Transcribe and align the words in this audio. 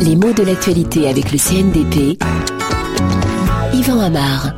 Les 0.00 0.16
mots 0.16 0.32
de 0.32 0.42
l'actualité 0.42 1.08
avec 1.08 1.32
le 1.32 1.38
CNDP. 1.38 2.18
Yvan 3.72 4.00
Amar. 4.00 4.52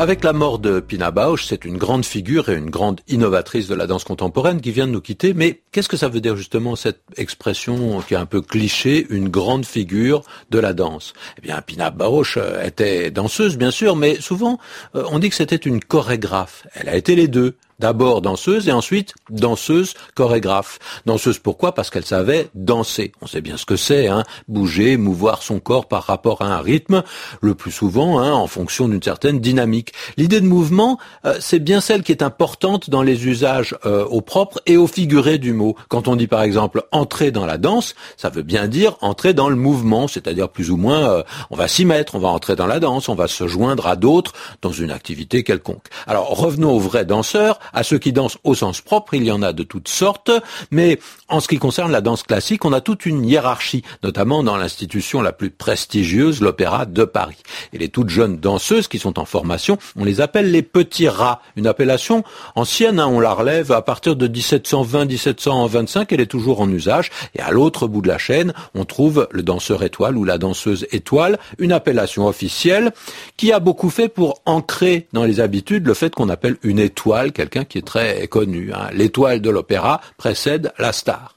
Avec 0.00 0.22
la 0.22 0.32
mort 0.32 0.60
de 0.60 0.78
Pina 0.78 1.10
Bausch, 1.10 1.46
c'est 1.46 1.64
une 1.64 1.76
grande 1.76 2.04
figure 2.04 2.48
et 2.50 2.54
une 2.54 2.70
grande 2.70 3.00
innovatrice 3.08 3.66
de 3.66 3.74
la 3.74 3.88
danse 3.88 4.04
contemporaine 4.04 4.60
qui 4.60 4.70
vient 4.70 4.86
de 4.86 4.92
nous 4.92 5.00
quitter. 5.00 5.34
Mais 5.34 5.62
qu'est-ce 5.72 5.88
que 5.88 5.96
ça 5.96 6.08
veut 6.08 6.20
dire 6.20 6.36
justement 6.36 6.76
cette 6.76 7.00
expression 7.16 8.00
qui 8.02 8.14
est 8.14 8.18
un 8.18 8.26
peu 8.26 8.40
cliché, 8.40 9.06
une 9.10 9.28
grande 9.28 9.66
figure 9.66 10.22
de 10.50 10.60
la 10.60 10.72
danse? 10.72 11.14
Eh 11.38 11.40
bien, 11.40 11.60
Pina 11.62 11.90
Bausch 11.90 12.36
euh, 12.36 12.64
était 12.64 13.10
danseuse, 13.10 13.58
bien 13.58 13.72
sûr, 13.72 13.96
mais 13.96 14.20
souvent 14.20 14.60
euh, 14.94 15.02
on 15.10 15.18
dit 15.18 15.30
que 15.30 15.34
c'était 15.34 15.56
une 15.56 15.80
chorégraphe. 15.80 16.66
Elle 16.74 16.88
a 16.88 16.96
été 16.96 17.16
les 17.16 17.26
deux. 17.26 17.56
D'abord 17.78 18.22
danseuse 18.22 18.66
et 18.66 18.72
ensuite 18.72 19.14
danseuse 19.30 19.94
chorégraphe. 20.16 20.80
Danseuse 21.06 21.38
pourquoi? 21.38 21.76
Parce 21.76 21.90
qu'elle 21.90 22.04
savait 22.04 22.48
danser. 22.56 23.12
On 23.22 23.28
sait 23.28 23.40
bien 23.40 23.56
ce 23.56 23.64
que 23.66 23.76
c'est, 23.76 24.08
hein 24.08 24.24
bouger, 24.48 24.96
mouvoir 24.96 25.44
son 25.44 25.60
corps 25.60 25.86
par 25.86 26.02
rapport 26.02 26.42
à 26.42 26.46
un 26.46 26.60
rythme, 26.60 27.04
le 27.40 27.54
plus 27.54 27.70
souvent 27.70 28.18
hein, 28.18 28.32
en 28.32 28.48
fonction 28.48 28.88
d'une 28.88 29.02
certaine 29.02 29.38
dynamique. 29.38 29.92
L'idée 30.16 30.40
de 30.40 30.46
mouvement, 30.46 30.98
euh, 31.24 31.36
c'est 31.40 31.60
bien 31.60 31.80
celle 31.80 32.02
qui 32.02 32.10
est 32.10 32.22
importante 32.22 32.90
dans 32.90 33.02
les 33.02 33.28
usages 33.28 33.76
euh, 33.86 34.04
au 34.06 34.22
propre 34.22 34.60
et 34.66 34.76
au 34.76 34.88
figuré 34.88 35.38
du 35.38 35.52
mot. 35.52 35.76
Quand 35.88 36.08
on 36.08 36.16
dit 36.16 36.26
par 36.26 36.42
exemple 36.42 36.82
entrer 36.90 37.30
dans 37.30 37.46
la 37.46 37.58
danse, 37.58 37.94
ça 38.16 38.28
veut 38.28 38.42
bien 38.42 38.66
dire 38.66 38.96
entrer 39.02 39.34
dans 39.34 39.48
le 39.48 39.56
mouvement, 39.56 40.08
c'est-à-dire 40.08 40.48
plus 40.48 40.72
ou 40.72 40.76
moins 40.76 41.08
euh, 41.08 41.22
on 41.50 41.56
va 41.56 41.68
s'y 41.68 41.84
mettre, 41.84 42.16
on 42.16 42.18
va 42.18 42.28
entrer 42.28 42.56
dans 42.56 42.66
la 42.66 42.80
danse, 42.80 43.08
on 43.08 43.14
va 43.14 43.28
se 43.28 43.46
joindre 43.46 43.86
à 43.86 43.94
d'autres 43.94 44.32
dans 44.62 44.72
une 44.72 44.90
activité 44.90 45.44
quelconque. 45.44 45.86
Alors 46.08 46.36
revenons 46.36 46.72
aux 46.72 46.80
vrais 46.80 47.04
danseurs 47.04 47.60
à 47.72 47.82
ceux 47.82 47.98
qui 47.98 48.12
dansent 48.12 48.38
au 48.44 48.54
sens 48.54 48.80
propre, 48.80 49.14
il 49.14 49.24
y 49.24 49.30
en 49.30 49.42
a 49.42 49.52
de 49.52 49.62
toutes 49.62 49.88
sortes, 49.88 50.30
mais 50.70 50.98
en 51.28 51.40
ce 51.40 51.48
qui 51.48 51.58
concerne 51.58 51.92
la 51.92 52.00
danse 52.00 52.22
classique, 52.22 52.64
on 52.64 52.72
a 52.72 52.80
toute 52.80 53.06
une 53.06 53.24
hiérarchie, 53.24 53.82
notamment 54.02 54.42
dans 54.42 54.56
l'institution 54.56 55.20
la 55.22 55.32
plus 55.32 55.50
prestigieuse, 55.50 56.40
l'Opéra 56.40 56.86
de 56.86 57.04
Paris. 57.04 57.42
Et 57.72 57.78
les 57.78 57.88
toutes 57.88 58.08
jeunes 58.08 58.38
danseuses 58.38 58.88
qui 58.88 58.98
sont 58.98 59.18
en 59.18 59.24
formation, 59.24 59.78
on 59.96 60.04
les 60.04 60.20
appelle 60.20 60.50
les 60.50 60.62
petits 60.62 61.08
rats, 61.08 61.40
une 61.56 61.66
appellation 61.66 62.24
ancienne, 62.54 63.00
hein, 63.00 63.06
on 63.06 63.20
la 63.20 63.32
relève 63.32 63.72
à 63.72 63.82
partir 63.82 64.16
de 64.16 64.28
1720-1725, 64.28 66.06
elle 66.10 66.20
est 66.20 66.26
toujours 66.26 66.60
en 66.60 66.70
usage, 66.70 67.10
et 67.34 67.40
à 67.40 67.50
l'autre 67.50 67.86
bout 67.86 68.02
de 68.02 68.08
la 68.08 68.18
chaîne, 68.18 68.52
on 68.74 68.84
trouve 68.84 69.28
le 69.30 69.42
danseur 69.42 69.82
étoile 69.82 70.16
ou 70.16 70.24
la 70.24 70.38
danseuse 70.38 70.86
étoile, 70.92 71.38
une 71.58 71.72
appellation 71.72 72.26
officielle 72.26 72.92
qui 73.36 73.52
a 73.52 73.60
beaucoup 73.60 73.90
fait 73.90 74.08
pour 74.08 74.40
ancrer 74.46 75.06
dans 75.12 75.24
les 75.24 75.40
habitudes 75.40 75.86
le 75.86 75.94
fait 75.94 76.14
qu'on 76.14 76.28
appelle 76.28 76.56
une 76.62 76.78
étoile 76.78 77.32
quelqu'un 77.32 77.57
qui 77.64 77.78
est 77.78 77.86
très 77.86 78.26
connu. 78.28 78.72
Hein. 78.72 78.88
L'étoile 78.92 79.40
de 79.40 79.50
l'opéra 79.50 80.00
précède 80.16 80.72
la 80.78 80.92
star. 80.92 81.34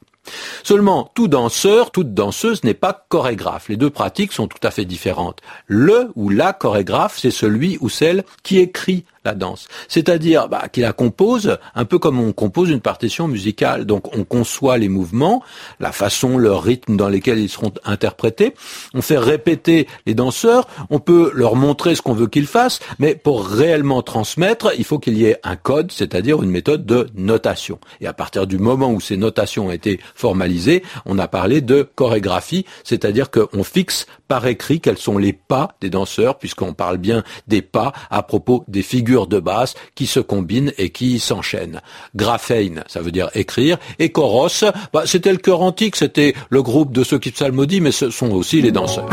Seulement, 0.63 1.11
tout 1.16 1.28
danseur, 1.28 1.91
toute 1.91 2.13
danseuse 2.13 2.63
n'est 2.63 2.75
pas 2.75 3.05
chorégraphe. 3.09 3.69
Les 3.69 3.78
deux 3.78 3.89
pratiques 3.89 4.33
sont 4.33 4.47
tout 4.47 4.59
à 4.63 4.72
fait 4.72 4.86
différentes. 4.86 5.39
Le 5.66 6.09
ou 6.16 6.30
la 6.30 6.53
chorégraphe, 6.53 7.17
c'est 7.17 7.31
celui 7.31 7.78
ou 7.81 7.89
celle 7.89 8.23
qui 8.44 8.59
écrit 8.59 9.05
la 9.23 9.33
danse. 9.33 9.67
C'est-à-dire 9.88 10.47
bah, 10.47 10.67
qu'il 10.72 10.83
la 10.83 10.94
compose 10.94 11.58
un 11.75 11.86
peu 11.86 12.00
comme 12.00 12.19
on 12.19 12.33
compose 12.33 12.69
une 12.69 12.81
partition 12.81 13.28
musicale. 13.28 13.86
Donc 13.86 14.16
on 14.16 14.23
conçoit 14.23 14.78
les 14.78 14.89
mouvements, 14.89 15.44
la 15.80 15.91
façon, 15.91 16.38
le 16.38 16.53
rythme 16.53 16.95
dans 16.95 17.09
lesquels 17.09 17.39
ils 17.39 17.50
seront 17.50 17.73
interprétés. 17.86 18.53
On 18.94 19.02
fait 19.02 19.17
répéter 19.17 19.88
les 20.05 20.13
danseurs. 20.13 20.67
On 20.89 21.00
peut 21.00 21.31
leur 21.33 21.55
montrer 21.55 21.95
ce 21.95 22.02
qu'on 22.02 22.13
veut 22.13 22.28
qu'ils 22.28 22.47
fassent, 22.47 22.80
mais 23.00 23.16
pour 23.16 23.45
réellement 23.45 24.02
transmettre, 24.02 24.72
il 24.78 24.83
faut 24.83 25.00
qu'il 25.00 25.17
y 25.17 25.25
ait 25.25 25.38
un 25.44 25.56
code, 25.56 25.91
c'est-à-dire 25.91 26.41
une 26.41 26.52
méthode 26.52 26.85
de 26.85 27.08
notation. 27.16 27.80
Et 28.00 28.08
à 28.08 28.13
partir 28.13 28.47
du 28.47 28.58
moment 28.58 28.91
où 28.91 29.00
ces 29.00 29.17
notations 29.17 29.67
ont 29.67 29.72
été 29.72 30.00
formalisées, 30.16 30.83
on 31.06 31.19
a 31.19 31.28
parlé 31.28 31.61
de 31.61 31.88
chorégraphie, 31.95 32.66
c'est-à-dire 32.83 33.30
qu'on 33.31 33.63
fixe 33.63 34.06
par 34.32 34.48
écrit 34.48 34.80
quels 34.80 34.98
sont 34.98 35.18
les 35.18 35.34
pas 35.34 35.76
des 35.82 35.90
danseurs, 35.90 36.38
puisqu'on 36.38 36.74
parle 36.74 36.98
bien 36.98 37.22
des 37.50 37.62
pas 37.62 37.92
à 38.10 38.24
propos 38.24 38.64
des 38.69 38.81
figures 38.81 39.28
de 39.28 39.42
base 39.42 39.74
qui 39.94 40.08
se 40.08 40.22
combinent 40.22 40.72
et 40.78 40.90
qui 40.90 41.19
s'enchaînent. 41.19 41.81
Graphein, 42.16 42.75
ça 42.88 43.02
veut 43.02 43.12
dire 43.12 43.30
écrire, 43.34 43.78
et 44.00 44.14
Choros, 44.14 44.64
bah, 44.94 45.03
c'était 45.06 45.34
le 45.34 45.38
chœur 45.38 45.62
antique, 45.62 45.97
c'était 45.97 46.34
le 46.50 46.64
groupe 46.64 46.94
de 46.94 47.03
ceux 47.03 47.20
qui 47.20 47.31
psalmodient, 47.31 47.81
mais 47.81 47.91
ce 47.91 48.09
sont 48.09 48.31
aussi 48.31 48.62
les 48.62 48.72
danseurs. 48.72 49.09